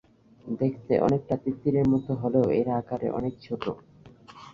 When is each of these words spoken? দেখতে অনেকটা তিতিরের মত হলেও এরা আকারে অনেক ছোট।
দেখতে 0.45 0.93
অনেকটা 0.99 1.35
তিতিরের 1.43 1.85
মত 1.87 2.07
হলেও 2.21 2.45
এরা 2.59 2.73
আকারে 2.77 3.07
অনেক 3.09 3.33
ছোট। 3.41 3.63